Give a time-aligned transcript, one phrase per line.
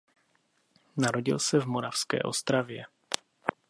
[0.97, 2.85] Narodil se v Moravské Ostravě.